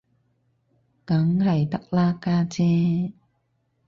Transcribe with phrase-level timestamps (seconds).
[1.05, 3.13] 梗係得啦，家姐